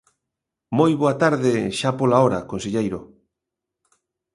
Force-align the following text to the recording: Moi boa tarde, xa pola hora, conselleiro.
Moi 0.77 0.91
boa 1.01 1.15
tarde, 1.23 1.53
xa 1.79 1.91
pola 1.99 2.21
hora, 2.23 2.47
conselleiro. 2.51 2.99